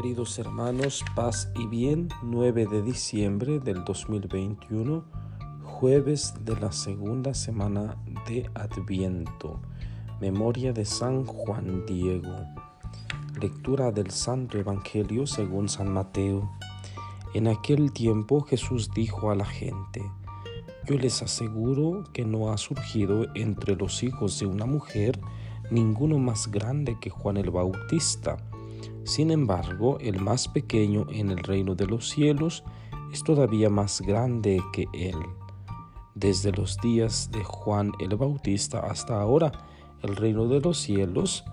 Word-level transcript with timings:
Queridos 0.00 0.38
hermanos, 0.38 1.04
paz 1.16 1.50
y 1.56 1.66
bien, 1.66 2.08
9 2.22 2.68
de 2.70 2.82
diciembre 2.82 3.58
del 3.58 3.84
2021, 3.84 5.04
jueves 5.64 6.34
de 6.44 6.54
la 6.54 6.70
segunda 6.70 7.34
semana 7.34 7.96
de 8.28 8.48
Adviento, 8.54 9.60
memoria 10.20 10.72
de 10.72 10.84
San 10.84 11.24
Juan 11.24 11.84
Diego, 11.84 12.32
lectura 13.40 13.90
del 13.90 14.12
Santo 14.12 14.56
Evangelio 14.56 15.26
según 15.26 15.68
San 15.68 15.92
Mateo. 15.92 16.48
En 17.34 17.48
aquel 17.48 17.92
tiempo 17.92 18.42
Jesús 18.42 18.90
dijo 18.94 19.32
a 19.32 19.34
la 19.34 19.46
gente, 19.46 20.00
yo 20.86 20.96
les 20.96 21.22
aseguro 21.24 22.04
que 22.12 22.24
no 22.24 22.52
ha 22.52 22.56
surgido 22.56 23.26
entre 23.34 23.74
los 23.74 24.04
hijos 24.04 24.38
de 24.38 24.46
una 24.46 24.64
mujer 24.64 25.18
ninguno 25.72 26.20
más 26.20 26.52
grande 26.52 26.96
que 27.00 27.10
Juan 27.10 27.36
el 27.36 27.50
Bautista 27.50 28.36
sin 29.08 29.30
embargo, 29.30 29.98
el 30.00 30.20
más 30.20 30.48
pequeño 30.48 31.06
en 31.10 31.30
el 31.30 31.38
reino 31.38 31.74
de 31.74 31.86
los 31.86 32.10
cielos 32.10 32.62
es 33.10 33.24
todavía 33.24 33.70
más 33.70 34.02
grande 34.02 34.62
que 34.72 34.86
él. 34.92 35.16
Desde 36.14 36.52
los 36.52 36.76
días 36.78 37.30
de 37.32 37.42
Juan 37.42 37.92
el 38.00 38.14
Bautista 38.16 38.80
hasta 38.80 39.18
ahora, 39.20 39.50
el 40.02 40.14
reino 40.14 40.46
de 40.46 40.60
los 40.60 40.78
cielos 40.78 41.44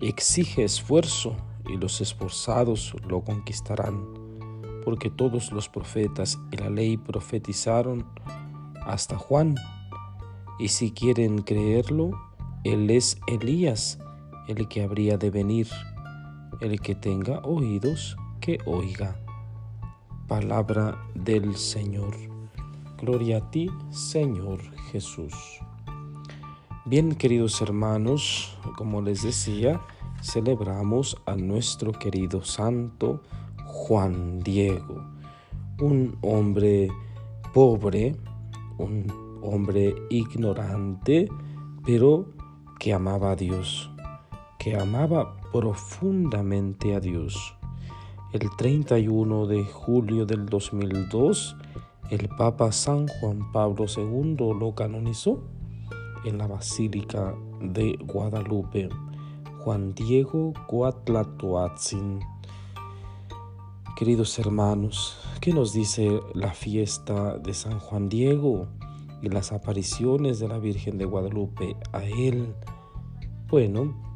exige 0.00 0.64
esfuerzo 0.64 1.36
y 1.68 1.76
los 1.76 2.00
esforzados 2.00 2.96
lo 3.06 3.22
conquistarán, 3.22 4.02
porque 4.82 5.10
todos 5.10 5.52
los 5.52 5.68
profetas 5.68 6.38
y 6.50 6.56
la 6.56 6.70
ley 6.70 6.96
profetizaron 6.96 8.06
hasta 8.86 9.18
Juan. 9.18 9.54
Y 10.58 10.68
si 10.68 10.92
quieren 10.92 11.42
creerlo, 11.42 12.12
él 12.64 12.90
es 12.90 13.18
Elías, 13.26 13.98
el 14.48 14.66
que 14.68 14.82
habría 14.82 15.18
de 15.18 15.30
venir. 15.30 15.68
El 16.60 16.78
que 16.82 16.94
tenga 16.94 17.38
oídos, 17.38 18.18
que 18.38 18.58
oiga. 18.66 19.16
Palabra 20.28 20.98
del 21.14 21.56
Señor. 21.56 22.14
Gloria 22.98 23.38
a 23.38 23.50
ti, 23.50 23.70
Señor 23.88 24.60
Jesús. 24.92 25.32
Bien, 26.84 27.14
queridos 27.14 27.62
hermanos, 27.62 28.58
como 28.76 29.00
les 29.00 29.22
decía, 29.22 29.80
celebramos 30.22 31.16
a 31.24 31.34
nuestro 31.34 31.92
querido 31.92 32.44
santo 32.44 33.22
Juan 33.64 34.40
Diego, 34.40 35.02
un 35.80 36.18
hombre 36.20 36.90
pobre, 37.54 38.16
un 38.76 39.40
hombre 39.42 39.94
ignorante, 40.10 41.26
pero 41.86 42.34
que 42.78 42.92
amaba 42.92 43.30
a 43.30 43.36
Dios, 43.36 43.90
que 44.58 44.76
amaba 44.76 45.39
profundamente 45.52 46.94
a 46.94 47.00
Dios. 47.00 47.56
El 48.32 48.48
31 48.56 49.46
de 49.46 49.64
julio 49.64 50.24
del 50.24 50.46
2002, 50.46 51.56
el 52.10 52.28
Papa 52.28 52.70
San 52.72 53.08
Juan 53.08 53.50
Pablo 53.52 53.86
II 53.86 54.36
lo 54.58 54.74
canonizó 54.74 55.42
en 56.24 56.38
la 56.38 56.46
Basílica 56.46 57.34
de 57.60 57.98
Guadalupe. 58.04 58.88
Juan 59.60 59.94
Diego 59.94 60.52
Coatlatoatzin. 60.68 62.20
Queridos 63.96 64.38
hermanos, 64.38 65.18
¿qué 65.40 65.52
nos 65.52 65.72
dice 65.72 66.20
la 66.32 66.52
fiesta 66.54 67.36
de 67.36 67.52
San 67.52 67.78
Juan 67.78 68.08
Diego 68.08 68.68
y 69.20 69.28
las 69.28 69.52
apariciones 69.52 70.38
de 70.38 70.48
la 70.48 70.58
Virgen 70.58 70.96
de 70.96 71.04
Guadalupe 71.04 71.76
a 71.92 72.04
él? 72.04 72.54
Bueno, 73.48 74.09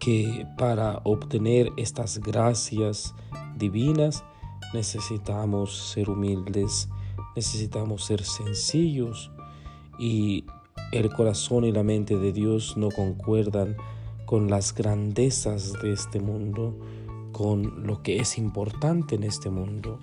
que 0.00 0.46
para 0.58 1.00
obtener 1.04 1.70
estas 1.76 2.18
gracias 2.18 3.14
divinas 3.56 4.24
necesitamos 4.72 5.92
ser 5.92 6.10
humildes, 6.10 6.88
necesitamos 7.36 8.04
ser 8.04 8.24
sencillos 8.24 9.30
y 9.98 10.44
el 10.92 11.12
corazón 11.12 11.64
y 11.64 11.72
la 11.72 11.82
mente 11.82 12.16
de 12.16 12.32
Dios 12.32 12.76
no 12.76 12.88
concuerdan 12.88 13.76
con 14.24 14.48
las 14.48 14.74
grandezas 14.74 15.74
de 15.82 15.92
este 15.92 16.18
mundo, 16.18 16.74
con 17.32 17.86
lo 17.86 18.02
que 18.02 18.18
es 18.18 18.38
importante 18.38 19.16
en 19.16 19.24
este 19.24 19.50
mundo. 19.50 19.98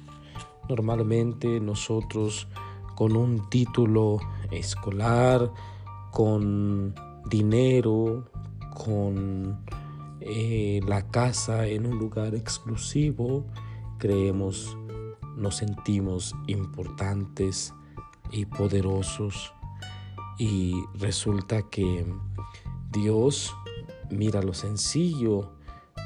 Normalmente 0.70 1.60
nosotros 1.60 2.48
con 2.96 3.16
un 3.16 3.50
título 3.50 4.18
escolar, 4.52 5.52
con 6.12 6.94
dinero, 7.30 8.26
con 8.74 9.58
la 10.86 11.08
casa 11.10 11.68
en 11.68 11.86
un 11.86 11.98
lugar 11.98 12.36
exclusivo, 12.36 13.46
creemos, 13.98 14.78
nos 15.36 15.58
sentimos 15.58 16.36
importantes 16.48 17.74
y 18.32 18.46
poderosos. 18.46 19.54
Y 20.38 20.84
resulta 20.96 21.64
que 21.64 22.06
Dios 22.92 23.56
mira 24.10 24.42
lo 24.42 24.54
sencillo, 24.54 25.52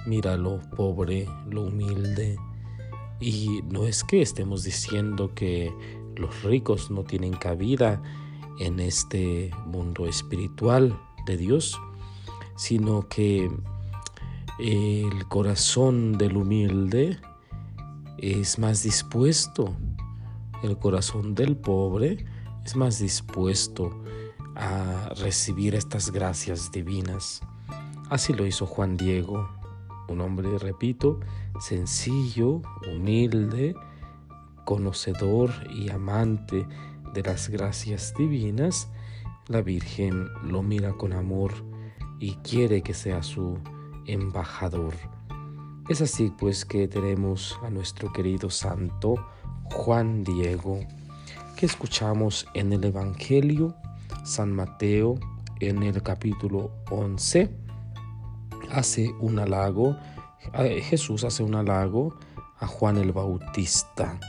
mira 0.05 0.37
lo 0.37 0.59
pobre, 0.75 1.27
lo 1.49 1.63
humilde. 1.63 2.37
Y 3.19 3.61
no 3.69 3.85
es 3.85 4.03
que 4.03 4.21
estemos 4.21 4.63
diciendo 4.63 5.33
que 5.35 5.71
los 6.15 6.43
ricos 6.43 6.91
no 6.91 7.03
tienen 7.03 7.33
cabida 7.33 8.01
en 8.59 8.79
este 8.79 9.51
mundo 9.65 10.05
espiritual 10.05 10.99
de 11.25 11.37
Dios, 11.37 11.79
sino 12.55 13.07
que 13.07 13.49
el 14.63 15.27
corazón 15.27 16.19
del 16.19 16.38
humilde 16.38 17.17
es 18.19 18.59
más 18.59 18.83
dispuesto, 18.83 19.75
el 20.61 20.77
corazón 20.77 21.33
del 21.33 21.57
pobre 21.57 22.25
es 22.63 22.75
más 22.75 22.99
dispuesto 22.99 24.03
a 24.55 25.09
recibir 25.17 25.73
estas 25.73 26.11
gracias 26.11 26.72
divinas. 26.72 27.41
Así 28.11 28.33
lo 28.33 28.45
hizo 28.45 28.67
Juan 28.67 28.97
Diego, 28.97 29.49
un 30.07 30.22
hombre, 30.22 30.59
repito, 30.59 31.19
sencillo, 31.59 32.61
humilde, 32.88 33.73
conocedor 34.63 35.49
y 35.72 35.89
amante 35.89 36.67
de 37.16 37.23
las 37.23 37.49
gracias 37.49 38.13
divinas. 38.16 38.91
La 39.47 39.63
Virgen 39.63 40.28
lo 40.43 40.61
mira 40.61 40.93
con 40.93 41.13
amor 41.13 41.51
y 42.19 42.35
quiere 42.43 42.83
que 42.83 42.93
sea 42.93 43.23
su 43.23 43.57
embajador. 44.06 44.94
Es 45.89 46.01
así 46.01 46.31
pues 46.38 46.66
que 46.66 46.88
tenemos 46.88 47.57
a 47.63 47.69
nuestro 47.69 48.12
querido 48.13 48.50
santo 48.50 49.16
Juan 49.72 50.23
Diego, 50.23 50.79
que 51.56 51.66
escuchamos 51.66 52.47
en 52.53 52.73
el 52.73 52.84
Evangelio 52.84 53.75
San 54.23 54.51
Mateo 54.51 55.19
en 55.59 55.84
el 55.84 56.01
capítulo 56.01 56.72
11. 56.90 57.50
Hace 58.72 59.09
un 59.19 59.40
halago, 59.40 59.95
eh, 60.53 60.81
Jesús 60.81 61.23
hace 61.23 61.44
un 61.44 61.56
halago 61.56 62.16
a 62.59 62.67
Juan 62.67 62.97
el 62.97 63.11
Bautista. 63.11 64.19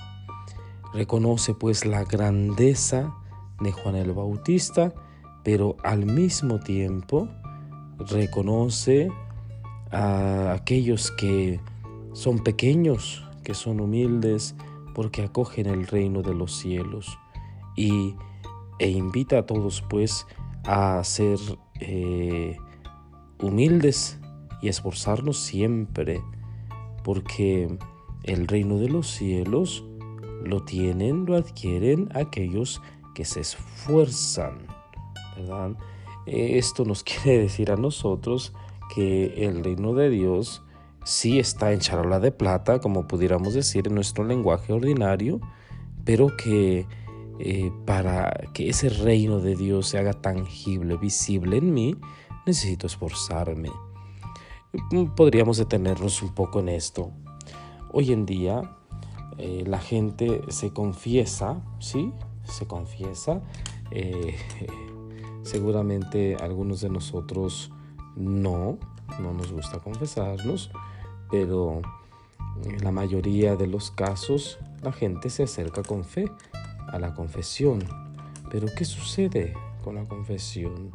Reconoce 0.92 1.54
pues 1.54 1.86
la 1.86 2.04
grandeza 2.04 3.14
de 3.60 3.72
Juan 3.72 3.96
el 3.96 4.12
Bautista, 4.12 4.92
pero 5.44 5.76
al 5.84 6.06
mismo 6.06 6.58
tiempo 6.60 7.28
reconoce 7.98 9.10
a 9.92 10.52
aquellos 10.52 11.10
que 11.12 11.60
son 12.12 12.38
pequeños, 12.38 13.24
que 13.44 13.54
son 13.54 13.80
humildes, 13.80 14.54
porque 14.94 15.22
acogen 15.22 15.66
el 15.66 15.86
reino 15.86 16.22
de 16.22 16.34
los 16.34 16.56
cielos. 16.56 17.18
Y, 17.76 18.14
e 18.78 18.88
invita 18.88 19.38
a 19.38 19.46
todos 19.46 19.82
pues 19.88 20.26
a 20.64 21.02
ser 21.04 21.38
eh, 21.80 22.56
humildes 23.40 24.18
y 24.60 24.68
esforzarnos 24.68 25.38
siempre, 25.38 26.22
porque 27.04 27.76
el 28.24 28.46
reino 28.46 28.78
de 28.78 28.88
los 28.88 29.08
cielos 29.08 29.84
lo 30.44 30.64
tienen, 30.64 31.26
lo 31.26 31.36
adquieren 31.36 32.08
aquellos 32.14 32.80
que 33.14 33.24
se 33.24 33.40
esfuerzan, 33.40 34.66
¿verdad? 35.36 35.76
Esto 36.26 36.84
nos 36.84 37.02
quiere 37.04 37.42
decir 37.42 37.70
a 37.70 37.76
nosotros 37.76 38.52
que 38.94 39.46
el 39.46 39.64
reino 39.64 39.94
de 39.94 40.10
Dios 40.10 40.62
sí 41.04 41.38
está 41.38 41.72
en 41.72 41.80
charola 41.80 42.20
de 42.20 42.30
plata, 42.30 42.80
como 42.80 43.06
pudiéramos 43.06 43.54
decir 43.54 43.88
en 43.88 43.94
nuestro 43.94 44.24
lenguaje 44.24 44.72
ordinario, 44.72 45.40
pero 46.04 46.36
que 46.36 46.86
eh, 47.38 47.72
para 47.86 48.32
que 48.52 48.68
ese 48.68 48.88
reino 48.90 49.40
de 49.40 49.56
Dios 49.56 49.88
se 49.88 49.98
haga 49.98 50.12
tangible, 50.12 50.96
visible 50.96 51.56
en 51.56 51.72
mí, 51.72 51.96
necesito 52.46 52.86
esforzarme. 52.86 53.70
Podríamos 55.16 55.56
detenernos 55.56 56.22
un 56.22 56.34
poco 56.34 56.60
en 56.60 56.68
esto. 56.68 57.10
Hoy 57.92 58.12
en 58.12 58.26
día 58.26 58.76
eh, 59.38 59.64
la 59.66 59.78
gente 59.78 60.42
se 60.48 60.72
confiesa, 60.72 61.62
¿sí? 61.78 62.12
Se 62.44 62.66
confiesa. 62.66 63.42
Eh, 63.90 64.36
seguramente 65.42 66.36
algunos 66.36 66.80
de 66.80 66.90
nosotros 66.90 67.72
no, 68.16 68.78
no 69.20 69.32
nos 69.32 69.52
gusta 69.52 69.78
confesarnos, 69.78 70.70
pero 71.30 71.82
en 72.64 72.84
la 72.84 72.92
mayoría 72.92 73.56
de 73.56 73.66
los 73.66 73.90
casos 73.90 74.58
la 74.82 74.92
gente 74.92 75.30
se 75.30 75.44
acerca 75.44 75.82
con 75.82 76.04
fe 76.04 76.30
a 76.88 76.98
la 76.98 77.14
confesión. 77.14 77.82
Pero 78.50 78.68
¿qué 78.76 78.84
sucede 78.84 79.54
con 79.82 79.94
la 79.94 80.04
confesión? 80.04 80.90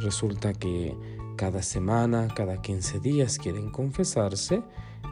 Resulta 0.00 0.52
que 0.52 0.96
cada 1.36 1.62
semana, 1.62 2.28
cada 2.28 2.62
15 2.62 3.00
días 3.00 3.38
quieren 3.38 3.70
confesarse 3.70 4.62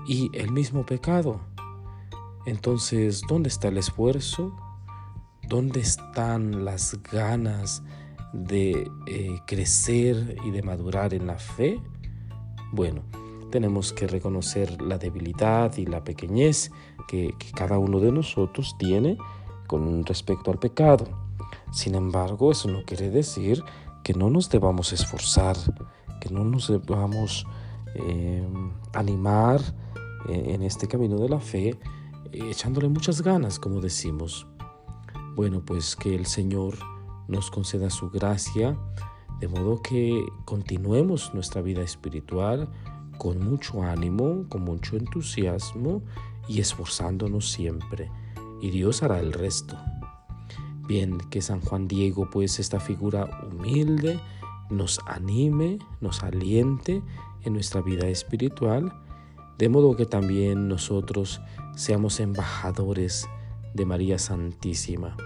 y 0.06 0.30
el 0.32 0.50
mismo 0.52 0.86
pecado. 0.86 1.40
Entonces, 2.46 3.22
¿dónde 3.28 3.48
está 3.48 3.68
el 3.68 3.78
esfuerzo? 3.78 4.54
¿Dónde 5.48 5.80
están 5.80 6.64
las 6.64 6.98
ganas 7.10 7.82
de 8.34 8.90
eh, 9.06 9.38
crecer 9.46 10.36
y 10.44 10.50
de 10.50 10.62
madurar 10.62 11.14
en 11.14 11.26
la 11.26 11.38
fe? 11.38 11.80
Bueno, 12.72 13.02
tenemos 13.50 13.92
que 13.92 14.08
reconocer 14.08 14.82
la 14.82 14.98
debilidad 14.98 15.76
y 15.76 15.86
la 15.86 16.02
pequeñez 16.02 16.72
que, 17.06 17.34
cada 17.54 17.78
uno 17.78 18.00
de 18.00 18.10
nosotros 18.10 18.74
tiene 18.78 19.16
con 19.68 20.04
respecto 20.04 20.50
al 20.50 20.58
pecado. 20.58 21.06
Sin 21.72 21.94
embargo, 21.94 22.50
eso 22.50 22.68
no 22.68 22.84
quiere 22.84 23.10
decir 23.10 23.62
que 24.02 24.12
no 24.12 24.28
nos 24.28 24.50
debamos 24.50 24.92
esforzar, 24.92 25.56
que 26.20 26.30
no 26.30 26.44
nos 26.44 26.68
debamos 26.68 27.46
eh, 27.94 28.44
animar 28.92 29.60
eh, 30.28 30.54
en 30.54 30.62
este 30.62 30.88
camino 30.88 31.16
de 31.18 31.28
la 31.28 31.38
fe, 31.38 31.78
echándole 32.32 32.88
muchas 32.88 33.22
ganas, 33.22 33.60
como 33.60 33.80
decimos. 33.80 34.48
Bueno, 35.36 35.62
pues 35.64 35.94
que 35.94 36.14
el 36.14 36.26
Señor 36.26 36.76
nos 37.28 37.50
conceda 37.50 37.90
su 37.90 38.10
gracia, 38.10 38.76
de 39.40 39.48
modo 39.48 39.82
que 39.82 40.24
continuemos 40.44 41.34
nuestra 41.34 41.62
vida 41.62 41.82
espiritual 41.82 42.68
con 43.18 43.38
mucho 43.38 43.82
ánimo, 43.82 44.46
con 44.48 44.62
mucho 44.62 44.96
entusiasmo 44.96 46.02
y 46.48 46.60
esforzándonos 46.60 47.50
siempre. 47.50 48.10
Y 48.60 48.70
Dios 48.70 49.02
hará 49.02 49.20
el 49.20 49.32
resto. 49.32 49.76
Bien, 50.86 51.18
que 51.30 51.40
San 51.40 51.60
Juan 51.60 51.88
Diego, 51.88 52.28
pues 52.30 52.58
esta 52.58 52.80
figura 52.80 53.46
humilde, 53.50 54.20
nos 54.70 55.00
anime, 55.06 55.78
nos 56.00 56.22
aliente 56.22 57.02
en 57.42 57.52
nuestra 57.52 57.80
vida 57.80 58.06
espiritual, 58.08 58.92
de 59.58 59.68
modo 59.68 59.96
que 59.96 60.06
también 60.06 60.68
nosotros 60.68 61.40
seamos 61.76 62.20
embajadores 62.20 63.26
de 63.74 63.86
María 63.86 64.18
Santísima. 64.18 65.16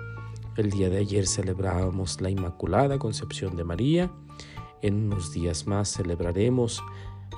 El 0.59 0.71
día 0.71 0.91
de 0.91 0.99
ayer 0.99 1.29
celebrábamos 1.29 2.21
la 2.21 2.31
Inmaculada 2.31 2.99
Concepción 2.99 3.55
de 3.55 3.63
María. 3.63 4.11
En 4.83 5.05
unos 5.05 5.33
días 5.33 5.69
más 5.69 5.89
celebraremos 5.89 6.83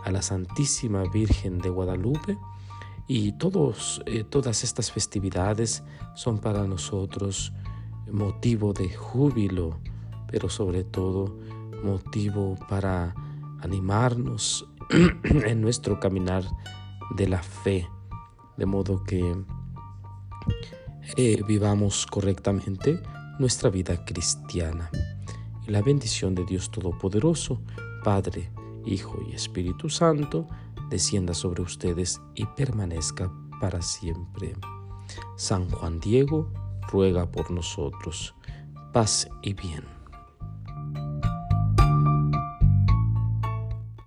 a 0.04 0.10
la 0.10 0.22
Santísima 0.22 1.02
Virgen 1.02 1.58
de 1.58 1.68
Guadalupe 1.68 2.38
y 3.06 3.32
todos, 3.32 4.00
eh, 4.06 4.24
todas 4.24 4.64
estas 4.64 4.90
festividades 4.90 5.84
son 6.14 6.38
para 6.38 6.66
nosotros 6.66 7.52
motivo 8.10 8.72
de 8.72 8.88
júbilo, 8.88 9.78
pero 10.26 10.48
sobre 10.48 10.82
todo 10.82 11.36
motivo 11.84 12.56
para 12.70 13.14
animarnos 13.60 14.66
en 15.24 15.60
nuestro 15.60 16.00
caminar 16.00 16.44
de 17.16 17.28
la 17.28 17.42
fe, 17.42 17.86
de 18.56 18.64
modo 18.64 19.04
que 19.04 19.36
eh, 21.16 21.42
vivamos 21.46 22.06
correctamente 22.06 23.00
nuestra 23.38 23.70
vida 23.70 24.04
cristiana. 24.04 24.90
Y 25.66 25.70
la 25.70 25.82
bendición 25.82 26.34
de 26.34 26.44
Dios 26.44 26.70
Todopoderoso, 26.70 27.62
Padre, 28.04 28.50
Hijo 28.86 29.18
y 29.28 29.34
Espíritu 29.34 29.88
Santo, 29.88 30.46
descienda 30.90 31.34
sobre 31.34 31.62
ustedes 31.62 32.20
y 32.34 32.44
permanezca 32.46 33.32
para 33.60 33.82
siempre. 33.82 34.54
San 35.36 35.68
Juan 35.70 36.00
Diego 36.00 36.52
ruega 36.90 37.30
por 37.30 37.50
nosotros. 37.50 38.34
Paz 38.92 39.28
y 39.42 39.54
bien. 39.54 39.99